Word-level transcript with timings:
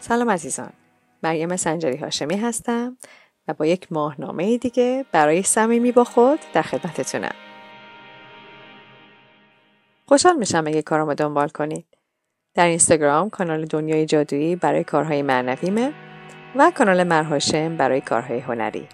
سلام 0.00 0.30
عزیزان. 0.30 0.72
مریم 1.22 1.56
سنجری 1.56 1.96
هاشمی 1.96 2.36
هستم 2.36 2.96
و 3.48 3.54
با 3.54 3.66
یک 3.66 3.92
ماهنامه 3.92 4.58
دیگه 4.58 5.04
برای 5.12 5.42
صمیمی 5.42 5.92
با 5.92 6.04
خود 6.04 6.38
در 6.52 6.62
خدمتتونم. 6.62 7.34
خوشحال 10.06 10.36
میشم 10.36 10.64
اگه 10.66 10.82
کارامو 10.82 11.14
دنبال 11.14 11.48
کنید. 11.48 11.86
در 12.54 12.66
اینستاگرام 12.66 13.30
کانال 13.30 13.64
دنیای 13.64 14.06
جادویی 14.06 14.56
برای 14.56 14.84
کارهای 14.84 15.22
معنویمه 15.22 15.92
و 16.56 16.72
کانال 16.76 17.02
مرهاشم 17.04 17.76
برای 17.76 18.00
کارهای 18.00 18.38
هنری. 18.38 18.88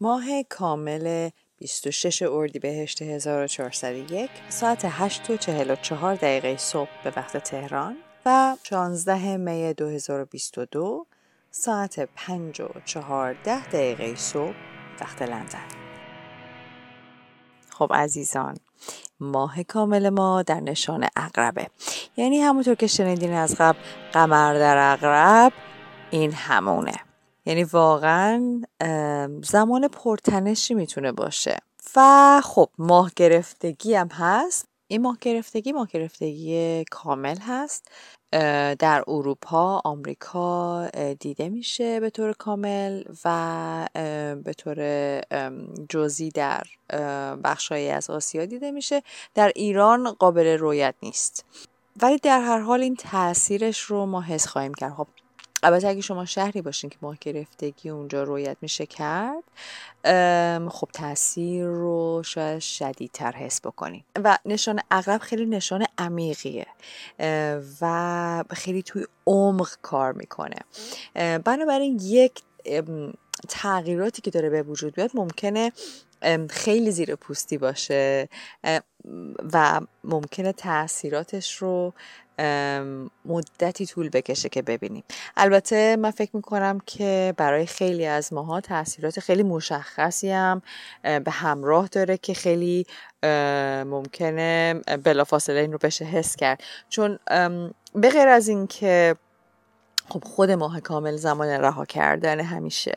ماه 0.00 0.24
کامل 0.48 1.30
26 1.58 2.22
اردیبهشت 2.22 3.02
1401 3.02 4.30
ساعت 4.48 4.86
8 4.88 5.30
و 5.30 5.36
44 5.36 6.14
دقیقه 6.14 6.56
صبح 6.56 6.90
به 7.04 7.12
وقت 7.16 7.36
تهران. 7.36 7.96
و 8.26 8.56
16 8.62 9.36
می 9.36 9.74
2022 9.74 11.06
ساعت 11.50 12.08
5 12.16 12.60
و 12.60 12.68
14 12.84 13.66
دقیقه 13.66 14.14
صبح 14.14 14.54
وقت 15.00 15.22
لندن. 15.22 15.66
خب 17.70 17.92
عزیزان 17.94 18.56
ماه 19.20 19.62
کامل 19.62 20.08
ما 20.08 20.42
در 20.42 20.60
نشان 20.60 21.08
اقربه 21.16 21.66
یعنی 22.16 22.38
همونطور 22.38 22.74
که 22.74 22.86
شنیدین 22.86 23.32
از 23.32 23.54
قبل 23.58 23.78
قمر 24.12 24.54
در 24.54 24.92
اقرب 24.92 25.52
این 26.10 26.32
همونه. 26.32 26.96
یعنی 27.44 27.64
واقعا 27.64 28.62
زمان 29.42 29.88
پرتنشی 29.88 30.74
می‌تونه 30.74 31.12
باشه. 31.12 31.58
و 31.96 32.40
خب 32.44 32.68
ماه 32.78 33.10
گرفتگی 33.16 33.94
هم 33.94 34.08
هست. 34.08 34.68
این 34.88 35.02
ماه 35.02 35.18
گرفتگی 35.20 35.72
ماه 35.72 35.88
گرفتگی 35.92 36.84
کامل 36.90 37.38
هست. 37.38 37.90
در 38.78 39.04
اروپا 39.08 39.82
آمریکا 39.84 40.88
دیده 41.20 41.48
میشه 41.48 42.00
به 42.00 42.10
طور 42.10 42.32
کامل 42.32 43.04
و 43.24 43.88
به 44.44 44.52
طور 44.58 44.78
جزئی 45.88 46.30
در 46.30 46.62
بخشهایی 47.44 47.88
از 47.88 48.10
آسیا 48.10 48.44
دیده 48.44 48.70
میشه. 48.70 49.02
در 49.34 49.52
ایران 49.56 50.10
قابل 50.10 50.46
رویت 50.46 50.94
نیست. 51.02 51.44
ولی 52.02 52.18
در 52.18 52.40
هر 52.40 52.58
حال 52.58 52.80
این 52.80 52.96
تاثیرش 52.96 53.80
رو 53.80 54.06
ما 54.06 54.20
حس 54.20 54.46
خواهیم 54.46 54.74
کرد. 54.74 54.92
خب 54.92 55.06
البته 55.62 55.88
اگه 55.88 56.00
شما 56.00 56.24
شهری 56.24 56.62
باشین 56.62 56.90
که 56.90 56.96
ماه 57.02 57.16
گرفتگی 57.20 57.88
اونجا 57.88 58.22
رویت 58.22 58.56
میشه 58.60 58.86
کرد 58.86 59.44
خب 60.70 60.88
تاثیر 60.92 61.66
رو 61.66 62.22
شاید 62.24 62.58
شدیدتر 62.58 63.32
حس 63.32 63.60
بکنیم 63.60 64.04
و 64.24 64.38
نشان 64.44 64.80
اغرب 64.90 65.20
خیلی 65.20 65.46
نشان 65.46 65.84
عمیقیه 65.98 66.66
و 67.80 68.44
خیلی 68.50 68.82
توی 68.82 69.06
عمق 69.26 69.68
کار 69.82 70.12
می‌کنه. 70.12 70.56
بنابراین 71.44 71.98
یک 72.02 72.42
تغییراتی 73.48 74.22
که 74.22 74.30
داره 74.30 74.50
به 74.50 74.62
وجود 74.62 74.94
بیاد 74.94 75.10
ممکنه 75.14 75.72
خیلی 76.50 76.90
زیر 76.90 77.14
پوستی 77.14 77.58
باشه 77.58 78.28
و 79.52 79.80
ممکنه 80.04 80.52
تاثیراتش 80.52 81.56
رو 81.56 81.92
مدتی 83.24 83.86
طول 83.86 84.08
بکشه 84.08 84.48
که 84.48 84.62
ببینیم. 84.62 85.04
البته 85.36 85.96
من 85.96 86.10
فکر 86.10 86.36
می‌کنم 86.36 86.80
که 86.86 87.34
برای 87.36 87.66
خیلی 87.66 88.06
از 88.06 88.32
ماها 88.32 88.60
تاثیرات 88.60 89.20
خیلی 89.20 89.42
مشخصی 89.42 90.30
هم 90.30 90.62
به 91.02 91.30
همراه 91.30 91.88
داره 91.88 92.16
که 92.18 92.34
خیلی 92.34 92.86
ممکنه 93.86 94.74
بلافاصله 95.04 95.60
این 95.60 95.72
رو 95.72 95.78
بشه 95.78 96.04
حس 96.04 96.36
کرد. 96.36 96.62
چون 96.88 97.18
به 97.94 98.10
غیر 98.10 98.28
از 98.28 98.48
اینکه 98.48 99.16
خب 100.08 100.24
خود 100.24 100.50
ماه 100.50 100.80
کامل 100.80 101.16
زمان 101.16 101.48
رها 101.48 101.84
کردن 101.84 102.40
همیشه 102.40 102.94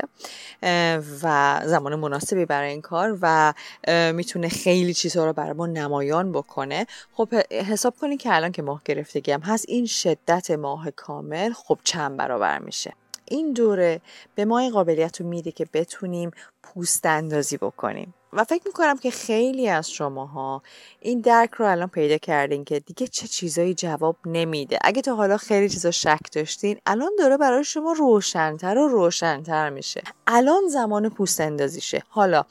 و 1.24 1.62
زمان 1.66 1.96
مناسبی 1.96 2.46
برای 2.46 2.70
این 2.70 2.82
کار 2.82 3.18
و 3.22 3.54
می‌تونه 4.14 4.50
خیلی 4.50 4.94
چیزها 4.94 5.26
رو 5.26 5.34
برای 5.34 5.54
ما 5.54 5.68
نمایان 5.68 6.32
بکنه. 6.32 6.86
خب 7.14 7.36
حساب 7.52 7.96
کنید 8.02 8.22
که 8.22 8.36
الان 8.36 8.52
که 8.52 8.62
ماه 8.62 8.82
گرفتگی 8.86 9.32
هم 9.32 9.42
هست 9.42 9.66
این 9.68 9.86
شدت 9.86 10.52
ماه 10.52 10.92
کامل 10.92 11.54
خب 11.54 11.80
چند 11.84 12.18
برابر 12.18 12.60
میشه؟ 12.60 12.94
این 13.30 13.54
دوره 13.54 14.02
به 14.36 14.46
ما 14.46 14.60
این 14.60 14.72
قابلیت 14.72 15.22
رو 15.22 15.28
میده 15.28 15.52
که 15.52 15.68
بتونیم 15.74 16.32
پوست 16.64 17.06
اندازی 17.06 17.58
بکنیم. 17.58 18.14
و 18.34 18.44
فکر 18.44 18.64
می‌کنم 18.66 18.98
که 18.98 19.12
خیلی 19.12 19.70
از 19.70 19.92
شماها 19.92 20.62
این 21.00 21.22
درک 21.22 21.52
رو 21.52 21.66
الان 21.72 21.88
پیدا 21.88 22.18
کردین 22.18 22.66
که 22.66 22.80
دیگه 22.80 23.08
چه 23.08 23.28
چیزایی 23.28 23.74
جواب 23.74 24.16
نمیده. 24.26 24.80
اگه 24.82 25.02
تا 25.02 25.16
حالا 25.16 25.38
خیلی 25.38 25.70
چیزا 25.70 25.92
شک 25.92 26.20
داشتین 26.32 26.78
الان 26.86 27.12
داره 27.20 27.38
برای 27.38 27.64
شما 27.64 27.92
روشنتر 27.92 28.78
و 28.78 28.88
روشنتر 28.88 29.70
میشه. 29.70 30.02
الان 30.28 30.68
زمان 30.68 31.10
پوست 31.10 31.42
اندازیشه. 31.42 32.04
حالا 32.10 32.44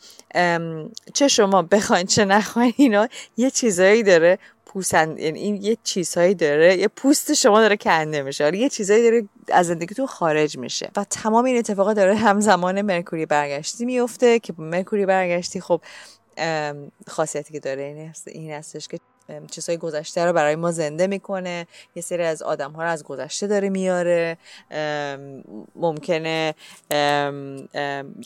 چه 1.14 1.28
شما 1.28 1.62
بخواین 1.62 2.06
چه 2.06 2.24
نخواین 2.24 2.72
اینا 2.76 3.08
یه 3.36 3.50
چیزایی 3.50 4.02
داره 4.02 4.38
پوسند 4.66 5.18
یعنی 5.18 5.40
این 5.40 5.56
یه 5.56 5.76
چیزهایی 5.84 6.34
داره 6.34 6.76
یه 6.76 6.88
پوست 6.88 7.34
شما 7.34 7.60
داره 7.60 7.76
کنده 7.76 8.22
میشه. 8.22 8.56
یه 8.56 8.68
چیزهایی 8.68 9.02
داره 9.02 9.28
از 9.52 9.66
زندگیتون 9.66 10.06
خارج 10.06 10.58
میشه. 10.58 10.90
و 10.96 11.04
تمام 11.04 11.44
این 11.44 11.58
اتفاقات 11.58 11.96
داره 11.96 12.14
همزمان 12.14 12.82
مرکوری 12.82 13.26
برگشتی 13.26 13.84
میفته 13.84 14.38
که 14.38 14.54
مرکوری 14.58 15.06
برگشتی 15.06 15.60
خب 15.60 15.80
خاصیتی 17.06 17.52
که 17.52 17.60
داره 17.60 18.12
این 18.26 18.52
هستش 18.52 18.88
که 18.88 18.98
چیزهای 19.50 19.76
گذشته 19.78 20.24
رو 20.24 20.32
برای 20.32 20.56
ما 20.56 20.72
زنده 20.72 21.06
می‌کنه. 21.06 21.66
یه 21.94 22.02
سری 22.02 22.22
از 22.22 22.42
آدم 22.42 22.72
ها 22.72 22.82
رو 22.82 22.88
از 22.88 23.04
گذشته 23.04 23.46
داره 23.46 23.68
میاره. 23.68 24.38
ممکنه 25.76 26.54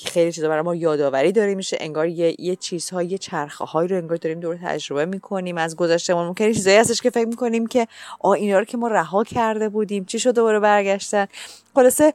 خیلی 0.04 0.32
چیزا 0.32 0.48
برای 0.48 0.62
ما 0.62 0.74
یادآوری 0.74 1.32
داره 1.32 1.54
میشه. 1.54 1.76
انگار 1.80 2.08
یه, 2.08 2.36
یه 2.38 2.56
چیزهای 2.56 3.06
یه 3.06 3.18
چرخه 3.18 3.64
هایی 3.64 3.88
رو 3.88 3.96
انگار 3.96 4.16
داریم 4.16 4.40
دور 4.40 4.58
تجربه 4.64 5.04
می‌کنیم. 5.04 5.58
از 5.58 5.76
گذشته 5.76 6.14
ما 6.14 6.24
ممکنه 6.24 6.54
چیزایی 6.54 6.76
هستش 6.76 7.02
که 7.02 7.10
فکر 7.10 7.28
می‌کنیم 7.28 7.66
که 7.66 7.86
آ 8.20 8.32
اینا 8.32 8.58
رو 8.58 8.64
که 8.64 8.76
ما 8.76 8.88
رها 8.88 9.24
کرده 9.24 9.68
بودیم. 9.68 10.04
چی 10.04 10.18
شد 10.18 10.34
دوباره 10.34 10.60
برگشتن؟ 10.60 11.26
خلاصه 11.74 12.14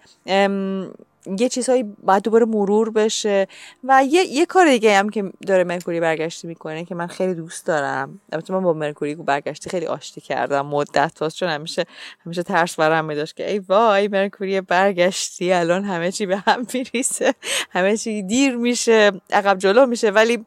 یه 1.40 1.50
چیزهایی 1.50 1.84
باید 1.84 2.24
دوباره 2.24 2.46
مرور 2.46 2.90
بشه. 2.90 3.48
و 3.84 4.04
یه, 4.04 4.24
یه 4.26 4.46
کار 4.46 4.70
دیگه 4.70 4.98
هم 4.98 5.10
که 5.10 5.32
داره 5.48 5.64
مرکوری 5.64 6.00
برگشتی 6.00 6.48
می‌کنه 6.48 6.86
که 6.86 6.96
من 6.96 7.08
خیلی 7.08 7.34
دوست 7.34 7.66
دارم. 7.66 8.22
البته 8.32 8.54
من 8.54 8.64
با 8.64 8.74
مرکوری 8.74 9.16
برگشتی 9.16 9.70
خیلی 9.70 9.86
آشتی 9.86 10.22
کردم 10.22 10.66
مدت 10.66 11.20
هاست 11.20 11.38
چون 11.38 11.50
همیشه 11.50 11.86
همیشه 12.26 12.44
ترس 12.44 12.76
برم 12.76 13.06
میداشت 13.06 13.36
که 13.36 13.52
ای 13.52 13.60
وای 13.60 14.08
مرکوری 14.08 14.62
برگشتی 14.62 15.54
الان 15.54 15.84
همه 15.84 16.12
چی 16.12 16.26
به 16.26 16.38
هم 16.38 16.68
میریسه 16.74 17.34
همه 17.72 17.98
چی 17.98 18.24
دیر 18.24 18.56
میشه 18.56 19.12
عقب 19.32 19.58
جلو 19.58 19.86
میشه. 19.86 20.10
ولی 20.10 20.46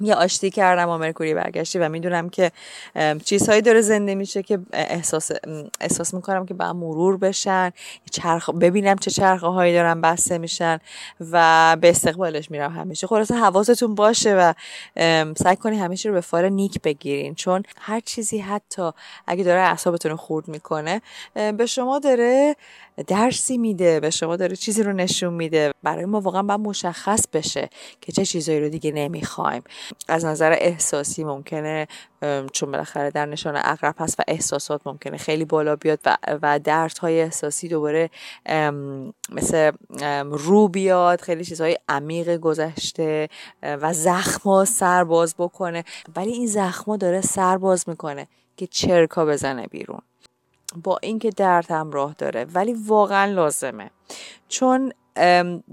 یه 0.00 0.14
آشتی 0.14 0.50
کردم 0.50 0.86
با 0.86 0.98
مرکوری 0.98 1.34
برگشتی 1.34 1.78
و 1.78 1.88
می‌دونم 1.88 2.28
که 2.28 2.50
چیزهایی 3.24 3.62
داره 3.62 3.80
زنده 3.80 4.14
میشه 4.14 4.42
که 4.42 4.58
احساس 4.72 5.30
احساس 5.80 6.14
می‌کنم 6.14 6.46
که 6.46 6.54
با 6.54 6.72
مرور 6.72 7.16
بشن 7.16 7.70
چرخ 8.10 8.50
ببینم 8.50 8.96
چه 8.96 9.10
چرخه 9.10 9.46
هایی 9.46 9.74
دارن 9.74 10.00
بسته 10.00 10.38
میشن 10.38 10.78
و 11.30 11.76
به 11.80 11.90
استقبالش 11.90 12.50
میرم 12.50 12.72
همیشه. 12.72 13.06
خلاصه 13.06 13.34
حواستون 13.34 13.94
باشه 13.94 14.34
و 14.34 14.52
سعی 15.36 15.56
کنی 15.56 15.78
همیشه 15.78 16.08
رو 16.08 16.14
به 16.14 16.20
فال 16.20 16.48
نیک 16.48 16.82
بگیرین. 16.82 17.34
چون 17.34 17.62
هر 17.80 18.00
چیزی 18.00 18.38
حتی 18.38 18.90
اگه 19.26 19.44
داره 19.44 19.60
اعصابتون 19.60 20.16
خورد 20.16 20.48
می‌کنه 20.48 21.02
به 21.34 21.66
شما 21.66 21.98
داره 21.98 22.56
درسی 23.06 23.58
میده 23.58 24.00
به 24.00 24.10
شما 24.10 24.36
داره 24.36 24.56
چیزی 24.56 24.82
رو 24.82 24.92
نشون 24.92 25.34
میده. 25.34 25.72
برای 25.82 26.04
ما 26.04 26.20
واقعا 26.20 26.42
باید 26.42 26.60
مشخص 26.60 27.28
بشه 27.32 27.68
که 28.00 28.12
چه 28.12 28.24
چیزایی 28.24 28.60
رو 28.60 28.68
دیگه 28.68 28.92
نمی‌خوایم. 28.92 29.62
از 30.08 30.24
نظر 30.24 30.56
احساسی 30.58 31.24
ممکنه 31.24 31.86
چون 32.52 32.70
بالاخره 32.70 33.10
در 33.10 33.26
نشان 33.26 33.56
اقرب 33.56 33.94
هست 33.98 34.20
و 34.20 34.22
احساسات 34.28 34.80
ممکنه 34.86 35.16
خیلی 35.16 35.44
بالا 35.44 35.76
بیاد 35.76 35.98
و, 36.04 36.16
و 36.42 36.58
دردهای 36.58 37.20
احساسی 37.20 37.68
دوباره 37.68 38.10
مثل 39.30 39.72
رو 40.30 40.68
بیاد 40.68 41.20
خیلی 41.20 41.44
چیزهای 41.44 41.78
عمیق 41.88 42.36
گذشته 42.36 43.28
و 43.62 43.92
زخما 43.92 44.64
سر 44.64 45.04
باز 45.04 45.34
بکنه. 45.38 45.84
ولی 46.16 46.32
این 46.32 46.46
زخما 46.46 46.96
داره 46.96 47.20
سر 47.20 47.56
باز 47.56 47.88
می‌کنه 47.88 48.28
که 48.56 48.66
چرکا 48.66 49.26
بزنه 49.26 49.66
بیرون. 49.66 50.00
با 50.82 50.98
اینکه 51.02 51.30
درد 51.30 51.70
هم 51.70 51.90
راه 51.90 52.14
داره 52.18 52.46
ولی 52.54 52.72
واقعا 52.86 53.32
لازمه. 53.32 53.90
چون 54.48 54.92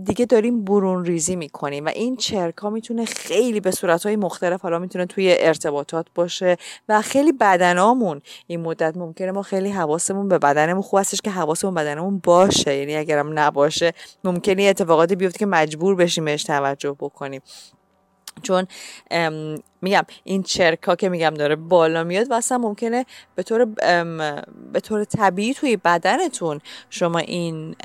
دیگه 0.04 0.26
داریم 0.26 0.66
برون 0.66 1.06
ریزی 1.06 1.36
می‌کنیم 1.36 1.86
و 1.86 1.90
این 1.90 2.16
چرکا 2.16 2.70
می‌تونه 2.70 3.06
خیلی 3.06 3.60
به 3.60 3.72
صورتهای 3.72 4.16
مختلف 4.16 4.62
حالا 4.62 4.80
می‌تونه 4.80 5.06
توی 5.06 5.36
ارتباطات 5.40 6.08
باشه 6.16 6.58
و 6.90 7.02
خیلی 7.02 7.32
بدنامون 7.32 8.22
این 8.48 8.62
مدت 8.62 8.98
ممکنه 8.98 9.32
ما 9.32 9.42
خیلی 9.42 9.70
حواسمون 9.70 10.28
به 10.28 10.40
بدنمون 10.40 10.82
خوب 10.82 11.00
هستش 11.00 11.22
که 11.22 11.32
حواسمون 11.32 11.74
بدنمون 11.74 12.22
باشه. 12.24 12.76
یعنی 12.76 12.96
اگرم 12.96 13.40
نباشه 13.40 13.94
ممکنه 14.24 14.64
اتفاقاتی 14.64 15.16
بیفته 15.16 15.40
که 15.40 15.46
مجبور 15.46 15.96
بشیم 15.96 16.26
بهش 16.26 16.44
توجه 16.44 16.96
بکنیم. 17.00 17.42
چون 18.44 18.68
میگم 19.82 20.04
این 20.24 20.44
چرکا 20.44 20.96
که 20.96 21.10
میگم 21.10 21.34
داره 21.38 21.56
بالا 21.56 22.04
میاد 22.04 22.32
و 22.32 22.34
اصلا 22.34 22.58
ممکنه 22.58 23.06
به 23.36 23.44
طور 23.44 23.66
به 24.74 24.80
طور 24.84 25.04
طبیعی 25.04 25.54
توی 25.54 25.78
بدنتون 25.78 26.62
شما 26.90 27.20
این 27.20 27.76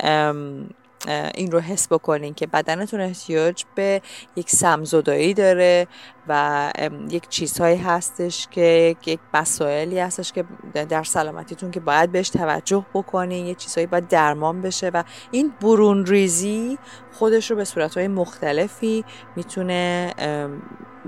این 1.35 1.51
رو 1.51 1.59
حس 1.59 1.87
بکنین 1.87 2.33
که 2.33 2.47
بدنتون 2.47 3.01
احتیاج 3.01 3.63
به 3.75 4.01
یک 4.35 4.49
سمزدایی 4.49 5.33
داره 5.33 5.87
و 6.27 6.71
یک 7.09 7.29
چیزهایی 7.29 7.77
هستش 7.77 8.47
که 8.51 8.95
یک 9.05 9.19
مسائلی 9.33 9.99
هستش 9.99 10.31
که 10.31 10.43
در 10.73 11.03
سلامتیتون 11.03 11.71
که 11.71 11.79
باید 11.79 12.11
بهش 12.11 12.29
توجه 12.29 12.85
بکنین 12.93 13.45
یه 13.45 13.55
چیزهایی 13.55 13.87
باید 13.87 14.07
درمان 14.07 14.61
بشه 14.61 14.89
و 14.89 15.03
این 15.31 15.53
برون 15.61 16.05
ریزی 16.05 16.77
خودش 17.11 17.51
رو 17.51 17.57
به 17.57 17.65
صورتهای 17.65 18.07
مختلفی 18.07 19.05
می‌تونه 19.35 20.13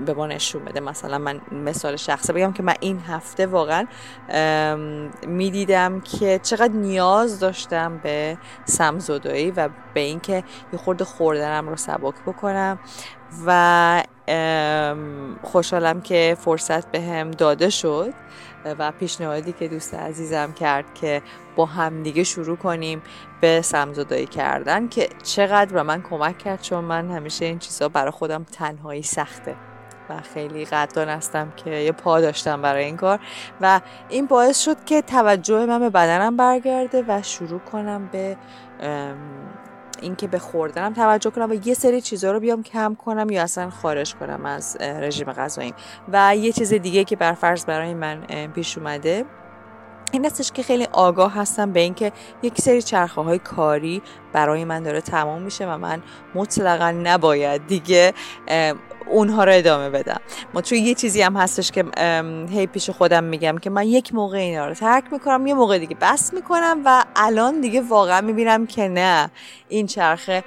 به 0.06 0.14
ما 0.14 0.26
نشون 0.26 0.64
بده. 0.64 0.80
مثلا 0.80 1.18
من 1.18 1.40
مثال 1.52 1.96
شخصه 1.96 2.32
بگم 2.32 2.52
که 2.52 2.62
من 2.62 2.74
این 2.80 3.00
هفته 3.00 3.46
واقعا 3.46 3.86
می‌دیدم 5.26 6.00
که 6.00 6.40
چقدر 6.42 6.72
نیاز 6.72 7.40
داشتم 7.40 7.98
به 7.98 8.38
سمزدایی 8.64 9.50
و 9.50 9.68
به 9.94 10.00
اینکه 10.00 10.44
یه 10.72 10.78
خورده 10.78 11.04
خوردنم 11.04 11.68
رو 11.68 11.76
سبک 11.76 12.14
بکنم 12.26 12.78
و 13.46 14.02
خوشحالم 15.42 16.00
که 16.00 16.36
فرصت 16.40 16.90
به 16.90 17.00
هم 17.00 17.30
داده 17.30 17.70
شد 17.70 18.14
و 18.78 18.92
پیشنهادی 18.92 19.52
که 19.52 19.68
دوست 19.68 19.94
عزیزم 19.94 20.52
کرد 20.52 20.94
که 20.94 21.22
با 21.56 21.66
همدیگه 21.66 22.24
شروع 22.24 22.56
کنیم 22.56 23.02
به 23.40 23.62
سمزدایی 23.62 24.26
کردن 24.26 24.88
که 24.88 25.08
چقدر 25.22 25.72
به 25.72 25.82
من 25.82 26.02
کمک 26.02 26.38
کرد 26.38 26.62
چون 26.62 26.84
من 26.84 27.10
همیشه 27.10 27.44
این 27.44 27.58
چیزها 27.58 27.88
برای 27.88 28.10
خودم 28.10 28.44
تنهایی 28.44 29.02
سخته. 29.02 29.56
و 30.10 30.20
خیلی 30.34 30.64
قدردان 30.64 31.08
هستم 31.08 31.52
که 31.56 31.70
یه 31.70 31.92
پا 31.92 32.20
داشتم 32.20 32.62
برای 32.62 32.84
این 32.84 32.96
کار. 32.96 33.20
و 33.60 33.80
این 34.08 34.26
باعث 34.26 34.60
شد 34.60 34.84
که 34.84 35.02
توجه 35.02 35.66
من 35.66 35.78
به 35.78 35.90
بدنم 35.90 36.36
برگرده 36.36 37.04
و 37.08 37.22
شروع 37.22 37.60
کنم 37.60 38.08
به 38.12 38.36
اینکه 40.00 40.26
به 40.26 40.38
خوردنم 40.38 40.92
توجه 40.92 41.30
کنم 41.30 41.50
و 41.50 41.54
یه 41.66 41.74
سری 41.74 42.00
چیزها 42.00 42.32
رو 42.32 42.40
بیام 42.40 42.62
کم 42.62 42.94
کنم 42.94 43.30
یا 43.30 43.42
اصلا 43.42 43.70
خارج 43.70 44.14
کنم 44.14 44.46
از 44.46 44.76
رژیم 44.80 45.32
غذاییم. 45.32 45.74
و 46.12 46.36
یه 46.36 46.52
چیز 46.52 46.74
دیگه 46.74 47.04
که 47.04 47.16
برفرض 47.16 47.64
برای 47.64 47.94
من 47.94 48.26
پیش 48.54 48.78
اومده 48.78 49.24
این 50.12 50.26
استش 50.26 50.52
که 50.52 50.62
خیلی 50.62 50.88
آگاه 50.92 51.34
هستم 51.34 51.72
به 51.72 51.80
اینکه 51.80 52.12
یک 52.42 52.60
سری 52.60 52.82
چرخه 52.82 53.20
های 53.20 53.38
کاری 53.38 54.02
برای 54.32 54.64
من 54.64 54.82
داره 54.82 55.00
تمام 55.00 55.42
میشه 55.42 55.66
و 55.66 55.78
من 55.78 56.02
مطلقا 56.34 56.90
نباید 56.90 57.66
دیگه 57.66 58.14
اونها 59.10 59.44
رو 59.44 59.52
ادامه 59.54 59.90
بدم. 59.90 60.20
ما 60.54 60.62
چون 60.62 60.78
یه 60.78 60.94
چیزی 60.94 61.22
هم 61.22 61.36
هستش 61.36 61.70
که 61.70 61.84
هی 62.50 62.66
پیش 62.66 62.90
خودم 62.90 63.24
میگم 63.24 63.58
که 63.58 63.70
من 63.70 63.86
یک 63.86 64.14
موقع 64.14 64.38
اینا 64.38 64.68
رو 64.68 64.74
ترک 64.74 65.04
می‌کنم 65.12 65.46
یه 65.46 65.54
موقع 65.54 65.78
دیگه 65.78 65.96
بس 66.00 66.34
می‌کنم 66.34 66.82
و 66.84 67.04
الان 67.16 67.60
دیگه 67.60 67.80
واقعا 67.80 68.20
می‌بینم 68.20 68.66
که 68.66 68.88
نه. 68.88 69.30
این 69.68 69.86
چرخه 69.86 70.44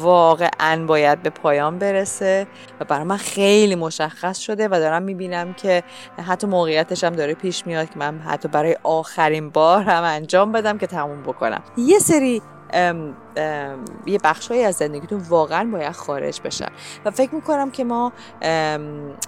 واقعا 0.00 0.86
باید 0.86 1.22
به 1.22 1.30
پایان 1.30 1.78
برسه 1.78 2.46
و 2.80 2.84
برای 2.84 3.04
من 3.04 3.16
خیلی 3.16 3.74
مشخص 3.74 4.38
شده 4.38 4.68
و 4.68 4.70
دارم 4.70 5.02
می‌بینم 5.02 5.54
که 5.54 5.82
حتی 6.26 6.46
موقعیتش 6.46 7.04
هم 7.04 7.12
داره 7.12 7.34
پیش 7.34 7.66
میاد 7.66 7.90
که 7.90 7.98
من 7.98 8.18
حتی 8.18 8.48
برای 8.48 8.76
آخرین 8.82 9.50
بار 9.50 9.82
هم 9.82 10.02
انجام 10.02 10.52
بدم 10.52 10.78
که 10.78 10.86
تموم 10.86 11.22
بکنم. 11.22 11.62
یه 11.76 11.98
سری 11.98 12.42
ام 12.74 13.16
ام 13.36 13.84
یه 14.06 14.18
بخشهایی 14.24 14.64
از 14.64 14.74
زندگیتون 14.74 15.22
واقعا 15.28 15.70
باید 15.72 15.92
خارج 15.92 16.40
بشن 16.40 16.68
و 17.04 17.10
فکر 17.10 17.34
می‌کنم 17.34 17.70
که 17.70 17.84
ما 17.84 18.12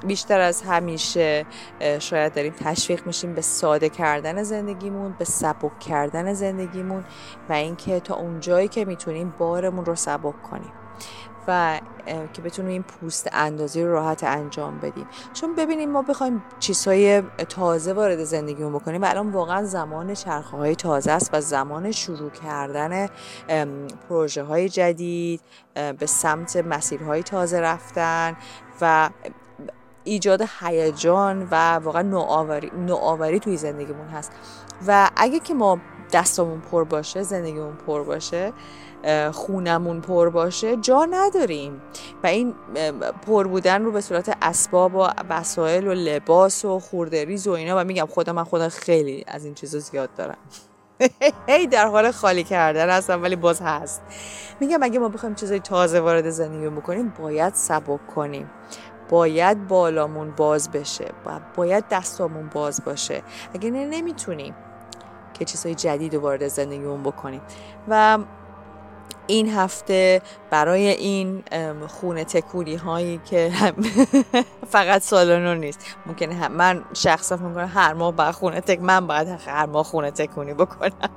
بیشتر 0.06 0.40
از 0.40 0.62
همیشه 0.62 1.46
شاید 1.98 2.34
داریم 2.34 2.54
تشویق 2.60 3.06
میشیم 3.06 3.34
به 3.34 3.40
ساده 3.43 3.88
کردن 3.88 4.43
زندگیمون 4.43 5.14
به 5.19 5.25
سبک 5.25 5.78
کردن 5.78 6.32
زندگیمون 6.32 7.04
و 7.48 7.52
اینکه 7.52 8.00
تا 8.00 8.14
اونجایی 8.14 8.69
که 8.69 8.84
می‌تونیم 8.84 9.34
بارمون 9.38 9.84
رو 9.84 9.94
سبک 9.94 10.42
کنیم. 10.42 10.72
و 11.48 11.81
که 12.32 12.43
بتونیم 12.43 12.70
این 12.70 12.82
پوست 12.82 13.28
اندازی 13.32 13.82
رو 13.82 13.93
راحت 13.93 14.25
انجام 14.25 14.78
بدیم. 14.78 15.06
چون 15.32 15.54
ببینیم 15.54 15.90
ما 15.90 16.02
بخوایم 16.02 16.43
چیزهای 16.58 17.22
تازه 17.48 17.93
وارد 17.93 18.25
زندگیمون 18.25 18.72
بکنیم 18.72 19.02
و 19.02 19.06
الان 19.08 19.31
واقعا 19.31 19.64
زمان 19.64 20.14
چرخه 20.14 20.56
های 20.56 20.76
تازه 20.76 21.12
است 21.12 21.31
و 21.32 21.40
زمان 21.40 21.93
شروع 21.93 22.31
کردن 22.31 23.08
پروژه 24.08 24.43
های 24.43 24.69
جدید 24.69 25.40
به 25.75 26.06
سمت 26.06 26.56
مسیرهای 26.56 27.22
تازه 27.22 27.60
رفتن 27.60 28.37
و 28.81 29.10
ایجاد 30.04 30.44
هیجان 30.60 31.49
و 31.50 31.75
واقعا 31.75 32.02
نوآوری 32.02 32.70
نوآوری 32.76 33.40
توی 33.40 33.56
زندگیمون 33.56 34.08
هست. 34.08 34.32
و 34.87 35.10
اگه 35.16 35.38
که 35.38 35.54
ما 35.54 35.78
دستمون 36.12 36.60
پر 36.60 36.84
باشه 36.84 37.22
زندگیمون 37.22 37.76
پر 37.86 38.02
باشه 38.02 38.52
خونمون 39.32 40.00
پر 40.00 40.30
باشه 40.30 40.76
جا 40.76 41.04
نداریم. 41.10 41.82
و 42.24 42.26
این 42.26 42.54
پر 43.26 43.46
بودن 43.46 43.84
رو 43.84 43.92
به 43.92 44.00
صورت 44.00 44.36
اسباب 44.42 44.94
و 44.94 45.08
وسایل 45.30 45.86
و 45.86 45.94
لباس 45.94 46.64
و 46.64 46.78
خوردریز 46.78 47.46
و 47.46 47.50
اینا 47.50 47.80
و 47.80 47.84
میگم 47.84 48.06
خودم 48.06 48.32
من 48.34 48.44
خودم 48.44 48.68
خیلی 48.68 49.24
از 49.26 49.44
این 49.44 49.54
چیزا 49.54 49.78
زیاد 49.78 50.14
دارم. 50.16 50.38
هی 51.48 51.66
در 51.66 51.86
حال 51.86 52.10
خالی 52.10 52.44
کردن 52.44 52.90
هستم 52.90 53.22
ولی 53.22 53.36
باز 53.36 53.60
هست. 53.60 54.02
میگم 54.60 54.82
اگه 54.82 54.98
ما 54.98 55.08
بخوایم 55.08 55.34
چیزای 55.34 55.60
تازه 55.60 56.00
وارد 56.00 56.30
زندگی 56.30 56.68
بکنیم 56.68 57.12
باید 57.18 57.54
سبک 57.54 58.06
کنیم. 58.06 58.50
باید 59.08 59.68
بالامون 59.68 60.30
باز 60.30 60.70
بشه 60.70 61.08
باید 61.56 61.84
دستامون 61.90 62.48
باز 62.48 62.84
باشه. 62.84 63.22
اگه 63.54 63.70
نه 63.70 63.84
نمی‌تونیم. 63.84 64.54
که 65.38 65.44
چیزهای 65.44 65.74
جدید 65.74 66.14
رو 66.14 66.20
وارد 66.20 66.48
زندگیمون 66.48 67.02
بکنیم. 67.02 67.40
و 67.88 68.18
این 69.26 69.50
هفته 69.50 70.22
برای 70.50 70.88
این 70.88 71.42
خونه 71.86 72.24
تکونی 72.24 72.74
هایی 72.76 73.20
که 73.24 73.52
فقط 74.74 75.02
سالانو 75.02 75.54
نیست. 75.54 75.80
ممکنه 76.06 76.34
هم 76.34 76.52
من 76.52 76.84
شخصا 76.94 77.36
می‌کنم 77.36 77.70
هر 77.74 77.92
ماه 77.92 78.12
باید 78.12 78.30
خونه 78.34 78.60
تک 78.60 78.80
من 78.80 79.06
باید 79.06 79.28
هر 79.28 79.66
ماه 79.66 79.84
خونه 79.84 80.10
تکونی 80.10 80.54
بکنم. 80.54 81.10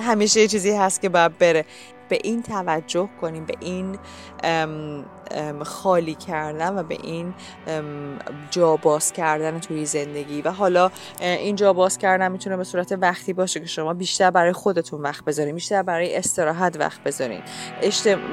همیشه 0.00 0.48
چیزی 0.48 0.70
هست 0.70 1.00
که 1.00 1.08
باید 1.08 1.38
بره. 1.38 1.64
به 2.08 2.18
این 2.24 2.42
توجه 2.42 3.08
کنیم 3.20 3.44
به 3.44 3.54
این 3.60 3.98
خالی 5.62 6.14
کردن 6.14 6.78
و 6.78 6.82
به 6.82 6.98
این 7.02 7.34
جا 8.50 8.76
باز 8.76 9.12
کردن 9.12 9.58
توی 9.58 9.86
زندگی. 9.86 10.42
و 10.42 10.50
حالا 10.50 10.90
این 11.20 11.56
جا 11.56 11.72
باز 11.72 11.98
کردن 11.98 12.32
می‌تونه 12.32 12.56
به 12.56 12.64
صورت 12.64 12.92
وقتی 13.00 13.32
باشه 13.32 13.60
که 13.60 13.66
شما 13.66 13.94
بیشتر 13.94 14.30
برای 14.30 14.52
خودتون 14.52 15.00
وقت 15.00 15.24
بذارین 15.24 15.54
بیشتر 15.54 15.82
برای 15.82 16.16
استراحت 16.16 16.76
وقت 16.80 17.02
بذارین. 17.02 17.40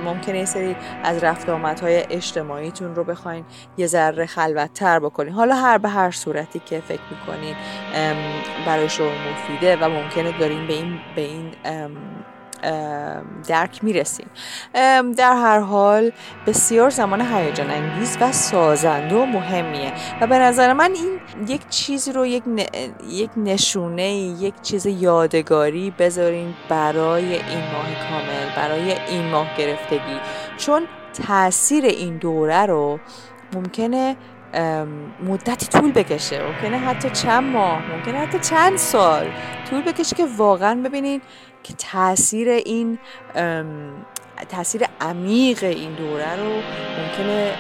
ممکنه 0.06 0.40
یه 0.40 0.46
سری 0.46 0.76
از 1.04 1.24
رفت 1.24 1.50
آمدهای 1.50 2.04
اجتماعیتون 2.10 2.96
رو 2.96 3.04
بخواین 3.04 3.46
یه 3.78 3.88
ذره 3.88 4.26
خلوتتر 4.26 5.00
بکنین. 5.00 5.34
حالا 5.34 5.56
هر 5.56 5.78
به 5.78 5.90
هر 5.90 6.12
صورتی 6.12 6.62
که 6.66 6.80
فکر 6.80 7.02
می‌کنین 7.12 7.56
برای 8.66 8.90
شما 8.90 9.12
مفیده 9.32 9.76
و 9.76 9.90
ممکنه 9.90 10.40
دارین 10.40 10.68
به 10.68 10.74
این 10.74 11.00
به 11.16 11.22
این 11.22 11.52
درک 13.48 13.84
می‌رسیم. 13.84 14.28
در 15.18 15.34
هر 15.34 15.60
حال 15.60 16.12
بسیار 16.48 16.90
زمان 16.90 17.22
هیجان 17.22 17.70
انگیز 17.72 18.18
و 18.22 18.32
سازنده 18.32 19.16
و 19.16 19.26
مهمیه. 19.26 19.94
و 20.22 20.28
به 20.28 20.40
نظر 20.40 20.74
من 20.74 20.92
این 20.96 21.20
یک 21.48 21.70
چیز 21.70 22.10
رو 22.10 22.26
یک, 22.26 22.44
یک 23.10 23.30
نشونه 23.38 24.12
یک 24.14 24.54
چیز 24.62 24.86
یادگاری 24.86 25.94
بذارین 26.00 26.54
برای 26.70 27.34
این 27.36 27.64
ماه 27.74 28.10
کامل 28.10 28.56
برای 28.56 28.92
این 28.92 29.30
ماه 29.30 29.58
گرفتگی. 29.58 30.20
چون 30.58 30.88
تاثیر 31.28 31.86
این 31.86 32.18
دوره 32.18 32.66
رو 32.66 33.00
ممکنه 33.56 34.16
مدتی 35.24 35.66
طول 35.66 35.92
بکشه. 35.92 36.44
ممکنه 36.44 36.78
حتی 36.78 37.10
چند 37.10 37.44
ماه 37.44 37.82
ممکنه 37.96 38.18
حتی 38.18 38.40
چند 38.40 38.78
سال 38.78 39.28
طول 39.70 39.82
بکشه 39.82 40.16
که 40.16 40.26
واقعا 40.38 40.76
ببینین 40.76 41.22
که 41.64 41.74
تاثیر 41.74 42.50
این 42.50 43.00
تاثیر 44.50 44.82
عمیق 45.02 45.64
این 45.64 45.94
دوره 45.94 46.36
رو 46.36 46.54
ممکنه 47.00 47.54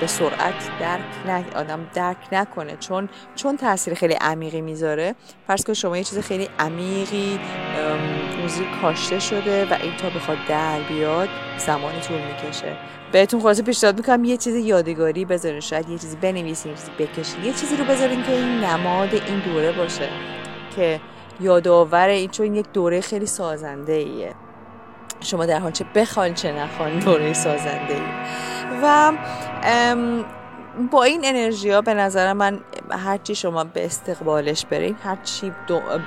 به 0.00 0.06
سرعت 0.06 0.70
درک 1.26 1.56
آدم 1.56 1.86
درک 1.94 2.16
نکنه. 2.32 2.76
چون 2.76 3.08
چون 3.34 3.56
تاثیر 3.56 3.94
خیلی 3.94 4.14
عمیقی 4.14 4.60
می‌ذاره. 4.60 5.14
فرض 5.46 5.64
کن 5.64 5.72
شما 5.72 5.96
یه 5.96 6.04
چیز 6.04 6.18
خیلی 6.18 6.48
عمیقی 6.58 7.40
موزیک 8.42 8.66
کاشته 8.82 9.18
شده 9.18 9.64
و 9.64 9.74
این 9.82 9.96
تا 9.96 10.10
بخواد 10.10 10.38
در 10.48 10.80
بیاد 10.80 11.28
زمانی 11.58 12.00
طول 12.00 12.16
می‌کشه. 12.16 12.76
بهتون 13.12 13.40
خلاصه 13.40 13.62
پیشنهاد 13.62 13.96
می‌کنم 13.96 14.24
یه 14.24 14.36
چیز 14.36 14.54
یادگاری 14.54 15.24
بذارین. 15.24 15.60
شاید 15.60 15.88
یه 15.88 15.98
چیزی 15.98 16.16
بنویسین 16.16 16.72
یه 16.72 16.78
چیزی 16.78 16.90
بکشین. 16.98 17.44
یه 17.44 17.52
چیزی 17.52 17.76
رو 17.76 17.84
بذارین 17.84 18.22
که 18.22 18.32
این 18.32 18.64
نماد 18.64 19.14
این 19.14 19.38
دوره 19.38 19.72
باشه. 19.72 20.08
که 20.76 21.00
یادآور 21.40 22.08
این 22.08 22.30
چون 22.30 22.54
یک 22.54 22.66
دوره 22.72 23.00
خیلی 23.00 23.26
سازنده 23.26 23.92
ایه 23.92 24.34
شما 25.20 25.46
در 25.46 25.58
حال 25.58 25.72
چه 25.72 25.84
بخوان 25.94 26.34
چه 26.34 26.52
نخوان 26.52 26.98
دوره 26.98 27.32
سازنده 27.32 27.94
ای 27.94 28.02
و 28.82 29.12
با 30.90 31.02
این 31.02 31.20
انرژی 31.24 31.70
ها 31.70 31.80
به 31.80 31.94
نظر 31.94 32.32
من 32.32 32.60
هرچی 32.90 33.34
شما 33.34 33.64
به 33.64 33.84
استقبالش 33.84 34.66
برین 34.66 34.96
هرچی 35.04 35.52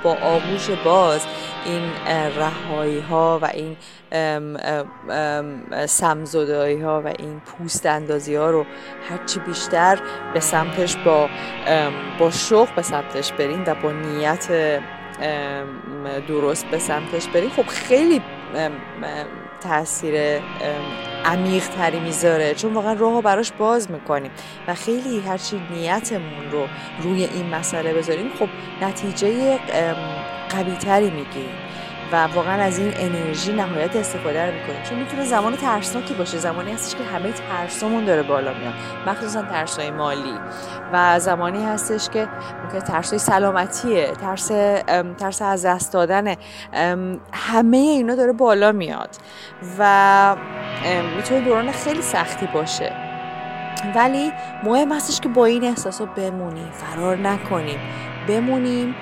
با 0.02 0.12
آغوش 0.12 0.70
باز 0.70 1.20
این 1.64 1.90
رهایی 2.36 3.00
ها 3.00 3.38
و 3.42 3.46
این 3.46 3.76
سمزدایی 5.86 6.80
ها 6.80 7.02
و 7.04 7.06
این 7.18 7.40
پوست 7.40 7.86
اندازی 7.86 8.34
ها 8.34 8.50
رو 8.50 8.66
هرچی 9.10 9.40
بیشتر 9.40 9.98
به 10.34 10.40
سمتش 10.40 10.96
با 10.96 11.28
با 12.18 12.30
شوق 12.30 12.74
به 12.74 12.82
سمتش 12.82 13.32
برین 13.32 13.64
و 13.66 13.74
با 13.74 13.92
نیت 13.92 14.48
درست 16.28 16.66
به 16.66 16.78
سمتش 16.78 17.26
برین 17.26 17.50
خب 17.50 17.66
خیلی 17.66 18.22
تاثیر 19.60 20.40
عمیق 21.24 21.68
تری 21.68 22.00
می‌ذاره. 22.00 22.54
چون 22.54 22.74
واقعا 22.74 22.92
راه 22.92 23.22
براش 23.22 23.52
باز 23.52 23.90
می‌کنیم 23.90 24.30
و 24.68 24.74
خیلی 24.74 25.20
هرچی 25.20 25.62
نیتمون 25.70 26.50
رو 26.52 26.66
روی 27.02 27.24
این 27.24 27.54
مسئله 27.54 27.94
بذاریم 27.94 28.30
خب 28.38 28.48
نتیجه 28.82 29.58
قوی 30.50 30.76
تری 30.80 31.10
می‌گیریم. 31.10 31.58
و 32.12 32.24
واقعا 32.24 32.62
از 32.62 32.78
این 32.78 32.92
انرژی 32.96 33.52
نهایت 33.52 33.96
استفاده 33.96 34.46
رو 34.46 34.54
می‌کنیم 34.54 34.82
چون 34.82 34.98
می‌تونه 34.98 35.24
زمان 35.24 35.56
ترسناکی 35.56 36.14
باشه. 36.14 36.38
زمانی 36.38 36.72
هستش 36.72 36.94
که 36.94 37.04
همه 37.04 37.32
ترسمون 37.32 38.04
داره 38.04 38.22
بالا 38.22 38.54
میاد. 38.54 38.74
مخصوصا 39.06 39.42
ترسای 39.42 39.90
مالی. 39.90 40.34
و 40.92 41.18
زمانی 41.18 41.64
هستش 41.64 42.08
که 42.08 42.28
ممکن 42.64 42.80
ترسای 42.80 43.18
سلامتیه. 43.18 44.12
ترس 44.12 44.48
ترس 45.18 45.42
از 45.42 45.66
دست 45.66 45.92
دادن 45.92 46.34
همه 47.32 47.76
اینا 47.76 48.14
داره 48.14 48.32
بالا 48.32 48.72
میاد. 48.72 49.10
و 49.78 50.36
می‌تونه 51.16 51.40
دوران 51.40 51.72
خیلی 51.72 52.02
سختی 52.02 52.46
باشه. 52.46 52.92
ولی 53.94 54.32
مهم 54.64 54.92
هستش 54.92 55.20
که 55.20 55.28
با 55.28 55.44
این 55.44 55.64
احساسا 55.64 56.04
بمونیم. 56.06 56.70
فرار 56.70 57.16
نکنیم. 57.16 57.78
بمونیم 58.28 58.94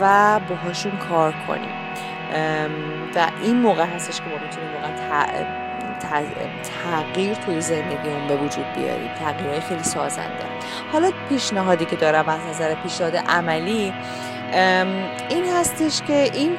و 0.00 0.40
باهاشون 0.48 0.92
کار 1.08 1.34
کنیم. 1.48 1.70
و 3.14 3.28
این 3.42 3.56
موقع 3.56 3.84
هستش 3.84 4.16
که 4.16 4.22
ما 4.26 4.36
می‌تونیم 4.46 4.74
واقعا 4.74 4.90
تغییر 6.84 7.34
توی 7.34 7.60
زندگیمون 7.60 8.26
به 8.28 8.36
وجود 8.36 8.64
بیاریم. 8.76 9.10
تغییرهای 9.24 9.60
خیلی 9.60 9.82
سازنده. 9.82 10.44
حالا 10.92 11.10
پیشنهادی 11.28 11.84
که 11.84 11.96
دارم 11.96 12.28
از 12.28 12.40
نظر 12.50 12.74
پیشنهاد 12.74 13.16
عملی 13.16 13.92
این 15.28 15.44
هستش 15.56 16.02
که 16.02 16.30
این 16.34 16.56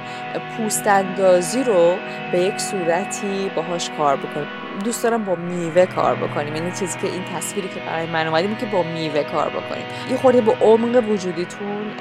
پوست 0.57 0.87
اندازی 0.87 1.63
رو 1.63 1.95
به 2.31 2.39
یک 2.39 2.57
صورتی 2.57 3.51
باهاش 3.55 3.89
کار 3.97 4.15
بکنیم. 4.15 4.47
دوست 4.83 5.03
دارم 5.03 5.25
با 5.25 5.35
میوه 5.35 5.85
کار 5.85 6.15
بکنیم. 6.15 6.55
یعنی 6.55 6.71
چیزی 6.71 6.99
که 6.99 7.07
این 7.07 7.23
تصویری 7.35 7.67
که 7.67 7.79
برای 7.79 8.05
من 8.05 8.27
اومدیم 8.27 8.55
که 8.55 8.65
با 8.65 8.83
میوه 8.83 9.23
کار 9.23 9.49
بکنیم. 9.49 9.85
یه 10.09 10.17
خورده 10.17 10.41
با 10.41 10.53
عمق 10.61 11.09
وجودیتون 11.09 11.91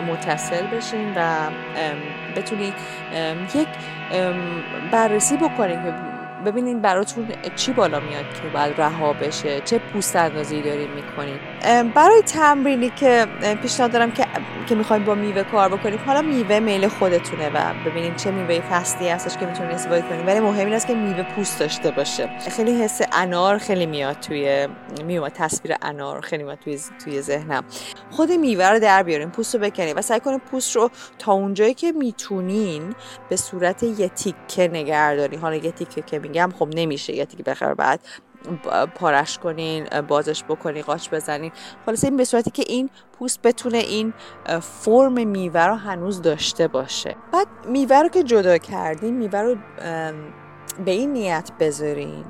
متصل 0.00 0.66
بشین 0.66 1.12
و 1.16 1.50
بتونید 2.36 2.74
یک 3.54 3.68
بررسی 4.92 5.36
بکنید 5.36 6.11
ببینین 6.46 6.80
براتون 6.80 7.28
چی 7.56 7.72
بالا 7.72 8.00
میاد 8.00 8.24
که 8.34 8.48
باید 8.54 8.80
رها 8.80 9.12
بشه؟ 9.12 9.60
چه 9.60 9.78
پوست 9.78 10.16
اندازی 10.16 10.62
داریم 10.62 10.90
می‌کنید 10.90 11.40
برای 11.94 12.22
تمرینی 12.22 12.90
که 12.90 13.26
پیشنهاد 13.62 13.92
دارم 13.92 14.12
که 14.12 14.26
که 14.68 14.74
می‌خوایم 14.74 15.04
با 15.04 15.14
میوه 15.14 15.42
کار 15.42 15.68
بکنیم. 15.68 16.00
حالا 16.06 16.22
میوه 16.22 16.60
میل 16.60 16.88
خودتونه 16.88 17.50
و 17.54 17.74
ببینیم 17.86 18.14
چه 18.14 18.30
میوه 18.30 18.60
فصلی 18.60 19.08
هستش 19.08 19.36
که 19.36 19.46
می‌تونید 19.46 19.72
استفاده 19.72 20.02
کنیم 20.02 20.26
ولی 20.26 20.40
مهم 20.40 20.66
این 20.66 20.74
است 20.74 20.86
که 20.86 20.94
میوه 20.94 21.22
پوست 21.22 21.60
داشته 21.60 21.90
باشه. 21.90 22.30
خیلی 22.56 22.82
حس 22.82 23.00
انار 23.12 23.58
خیلی 23.58 23.86
میاد 23.86 24.20
توی 24.20 24.68
میوه 25.04 25.28
تصویر 25.28 25.76
انار 25.82 26.20
خیلی 26.20 26.42
میاد 26.42 26.58
توی 26.58 26.80
توی 27.04 27.22
ذهنم. 27.22 27.64
خود 28.10 28.32
میوه 28.32 28.68
رو 28.68 28.78
در 28.78 29.02
بیاریم 29.02 29.30
پوست 29.30 29.54
رو 29.54 29.70
و 29.96 30.02
سعی 30.02 30.20
کنیم 30.20 30.38
پوست 30.38 30.76
رو 30.76 30.90
تا 31.18 31.32
اونجایی 31.32 31.74
که 31.74 31.92
می‌تونین 31.92 32.94
به 33.28 33.36
صورت 33.36 33.82
یه 33.82 34.08
تیکه 34.08 34.68
نگهداری 34.68 35.36
حالا 35.36 35.56
یه 35.56 35.70
تیکه 35.70 36.02
که 36.02 36.18
میگم 36.32 36.52
خب 36.58 36.68
نمیشه 36.74 37.14
یه 37.14 37.24
تیکه 37.24 37.42
بخیر 37.42 37.74
بعد 37.74 38.00
پارش 38.94 39.38
کنین 39.38 39.86
بازش 40.08 40.44
بکنین 40.44 40.82
قاچ 40.82 41.08
بزنین. 41.10 41.52
خلاصه 41.86 42.06
این 42.06 42.16
به 42.16 42.24
صورتی 42.24 42.50
که 42.50 42.64
این 42.66 42.90
پوست 43.18 43.42
بتونه 43.42 43.78
این 43.78 44.12
فرم 44.60 45.28
میوه 45.28 45.60
رو 45.60 45.74
هنوز 45.74 46.22
داشته 46.22 46.68
باشه. 46.68 47.16
بعد 47.32 47.46
میوه 47.68 47.96
رو 47.96 48.08
که 48.08 48.22
جدا 48.22 48.58
کردیم 48.58 49.14
میوه 49.14 49.38
رو 49.40 49.56
به 50.84 50.90
این 50.90 51.12
نیت 51.12 51.50
بذارین 51.60 52.24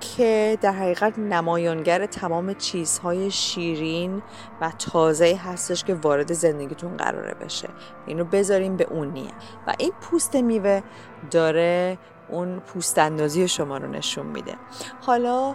که 0.00 0.58
در 0.60 0.72
حقیقت 0.72 1.18
نمایانگر 1.18 2.06
تمام 2.06 2.54
چیزهای 2.54 3.30
شیرین 3.30 4.22
و 4.60 4.72
تازه 4.78 5.40
هستش 5.44 5.84
که 5.84 5.94
وارد 5.94 6.32
زندگیتون 6.32 6.96
قراره 6.96 7.34
بشه. 7.34 7.68
اینو 8.06 8.24
بذارین 8.24 8.76
به 8.76 8.86
اون 8.90 9.08
نیت. 9.08 9.32
و 9.66 9.74
این 9.78 9.92
پوست 10.00 10.36
میوه 10.36 10.82
داره 11.30 11.98
اون 12.28 12.60
پوست 12.60 12.98
اندازی 12.98 13.48
شما 13.48 13.78
رو 13.78 13.88
نشون 13.88 14.26
میده. 14.26 14.54
حالا 15.00 15.54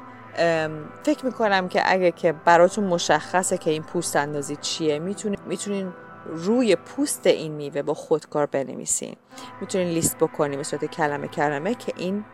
فکر 1.04 1.25
می‌کنم 1.25 1.68
که 1.68 1.82
اگه 1.86 2.12
که 2.12 2.32
براتون 2.32 2.84
مشخصه 2.84 3.58
که 3.58 3.72
این 3.72 3.84
پوست 3.84 4.16
اندازی 4.16 4.56
چیه 4.56 5.00
می‌تونین 5.00 5.40
می‌تونین 5.46 5.94
روی 6.25 6.75
پوست 6.75 7.28
این 7.28 7.51
میوه 7.51 7.82
با 7.82 7.94
خودکار 7.94 8.46
بنویسین. 8.46 9.16
می‌تونین 9.62 9.88
لیست 9.88 10.18
بکنین 10.18 10.58
به 10.58 10.63
صورت 10.63 10.86
کلمه 10.86 11.28
کلمه 11.28 11.75
که 11.75 11.94
این 11.98 12.25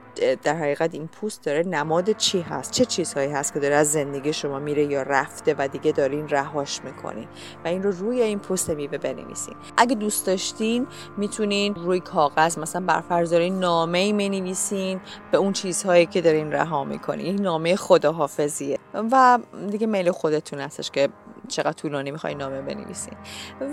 در 0.44 0.56
حقیقت 0.56 0.94
این 0.94 1.08
پوست 1.08 1.44
داره 1.44 1.64
نماد 1.64 2.12
چی 2.12 2.42
هست؟ 2.42 2.72
چه 2.72 2.86
چیزهایی 2.86 3.32
هست 3.32 3.54
که 3.54 3.60
داره 3.60 3.76
از 3.76 3.92
زندگی 3.92 4.34
شما 4.34 4.60
میره 4.60 4.84
یا 4.84 5.02
رفته 5.02 5.56
و 5.58 5.68
دیگه 5.68 5.92
دارین 5.92 6.30
رهاش 6.30 6.82
می‌کنین 6.84 7.28
و 7.66 7.68
این 7.68 7.84
رو 7.84 7.92
روی 7.92 8.22
این 8.22 8.40
پوست 8.40 8.70
میوه 8.70 8.98
بنویسین 8.98 9.56
اگه 9.78 9.96
دوست 9.96 10.28
داشتین 10.28 10.88
می‌تونین 11.18 11.76
روی 11.76 12.00
کاغذ 12.00 12.58
مثلا 12.58 12.86
برفرض 12.86 13.32
دارین 13.32 13.60
نامه 13.60 13.98
ای 13.98 14.14
بنویسین 14.14 15.00
به 15.32 15.38
اون 15.38 15.54
چیزهایی 15.54 16.06
که 16.06 16.22
دارین 16.22 16.52
رها 16.52 16.84
می‌کنین 16.84 17.26
این 17.26 17.42
نامه 17.42 17.76
خداحافظیه. 17.76 18.80
و 19.12 19.40
دیگه 19.72 19.88
میل 19.88 20.12
خودتون 20.12 20.60
هستش 20.60 20.92
که 20.92 21.10
چقدر 21.48 21.72
طولانی 21.72 22.12
می‌خوای 22.12 22.36
نامه 22.36 22.62
بنویسین 22.62 23.14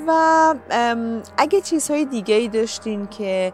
و 0.08 0.54
اگه 1.36 1.60
چیزهای 1.60 2.04
دیگه 2.04 2.34
ای 2.34 2.48
داشتین 2.48 3.06
که 3.06 3.52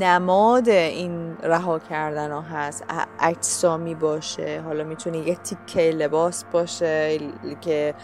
نماد 0.00 0.68
این 0.68 1.36
رها 1.42 1.78
کردن 1.78 2.30
ها 2.30 2.40
هست 2.40 2.84
اجسامی 3.20 3.94
باشه 3.94 4.60
حالا 4.60 4.84
می‌تونه 4.84 5.18
یه 5.18 5.34
تیکه 5.34 5.90
لباس 5.90 6.44
باشه 6.44 7.18
که 7.60 7.94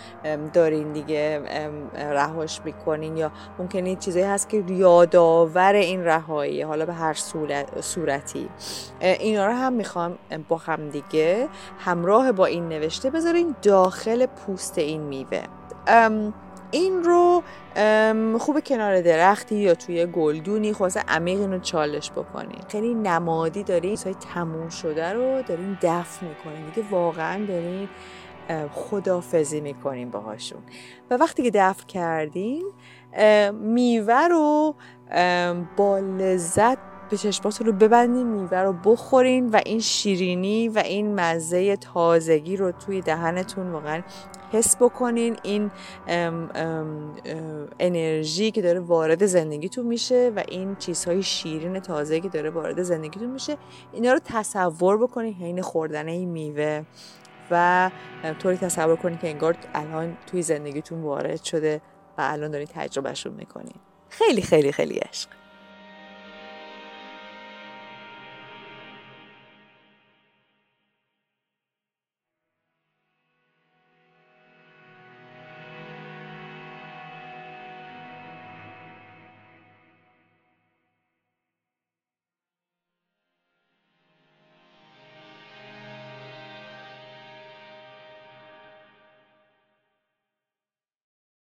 دارین 0.53 0.93
دیگه 0.93 1.43
رهاش 1.95 2.61
می‌کنین 2.65 3.17
یا 3.17 3.33
ممکنه 3.59 3.97
چیزایی 3.97 4.25
هست 4.25 4.49
که 4.49 4.65
یادآور 4.69 5.73
این 5.73 6.05
رهایی 6.05 6.63
حالا 6.63 6.87
به 6.87 6.95
هر 6.95 7.15
صورتی. 7.81 8.49
اینا 9.01 9.47
رو 9.47 9.53
هم 9.53 9.73
می‌خوام 9.73 10.19
با 10.49 10.57
هم 10.57 10.89
دیگه 10.89 11.49
همراه 11.79 12.33
با 12.33 12.47
این 12.47 12.69
نوشته 12.69 13.11
بذارین 13.11 13.55
داخل 13.63 14.27
پوست 14.27 14.79
این 14.79 15.01
میوه. 15.01 15.43
این 16.71 17.05
رو 17.05 17.43
خوب 18.39 18.61
کنار 18.61 19.01
درختی 19.01 19.57
یا 19.57 19.75
توی 19.75 20.07
گلدونی 20.07 20.73
خلاصه 20.73 21.01
عمیق 21.09 21.41
اینو 21.41 21.59
چالش 21.59 22.11
بکنین. 22.11 22.61
خیلی 22.69 22.95
نمادی 22.95 23.63
دارین 23.63 23.91
چیزهای 23.91 24.15
تموم 24.15 24.69
شده 24.69 25.13
رو 25.13 25.43
دارین 25.43 25.79
دفن 25.83 26.27
می‌کنین. 26.27 26.71
دیگه 26.75 26.89
واقعا 26.91 27.45
دارین 27.47 27.89
خدافزی 28.73 29.61
می‌کنین 29.61 30.11
باهاشون. 30.11 30.63
و 31.11 31.17
وقتی 31.17 31.43
که 31.43 31.51
دفن 31.55 31.87
کردین 31.87 32.73
میوه 33.53 34.29
رو 34.29 34.75
با 35.77 35.99
لذت 35.99 36.79
به 37.11 37.17
چشماتون 37.17 37.67
رو 37.67 37.73
ببندین 37.73 38.27
میوه 38.27 38.59
رو 38.59 38.73
بخورین 38.73 39.49
و 39.49 39.61
این 39.67 39.81
شیرینی 39.81 40.69
و 40.69 40.79
این 40.79 41.21
مزه 41.21 41.77
تازگی 41.77 42.57
رو 42.57 42.73
توی 42.73 43.01
دهنتون 43.01 43.71
واقعا 43.71 44.03
حس 44.53 44.77
بکنین. 44.77 45.37
این 45.43 45.71
انرژی 47.81 48.51
که 48.51 48.63
داره 48.63 48.81
وارد 48.81 49.27
زندگیتون 49.27 49.87
میشه 49.87 50.33
و 50.37 50.43
این 50.49 50.77
چیزهای 50.77 51.23
شیرین 51.23 51.81
تازه 51.81 52.21
که 52.21 52.29
داره 52.29 52.51
وارد 52.51 52.83
زندگیتون 52.83 53.31
میشه 53.31 53.57
اینا 53.93 54.13
رو 54.13 54.21
تصور 54.25 54.99
بکنین 54.99 55.35
حین 55.35 55.63
خوردن 55.63 56.09
این 56.09 56.29
میوه 56.29 56.83
و 57.51 57.91
طوری 58.39 58.57
تصور 58.57 58.97
کنین 58.97 59.19
که 59.19 59.29
انگار 59.29 59.57
الان 59.75 60.17
توی 60.27 60.43
زندگیتون 60.43 61.03
وارد 61.03 61.45
شده 61.45 61.81
و 62.19 62.23
الان 62.25 62.51
دارین 62.51 62.69
تجربهشون 62.75 63.33
می‌کنین. 63.33 63.75
خیلی 64.09 64.43
خیلی 64.43 64.73
خیلی 64.73 64.95
عشق. 64.95 65.29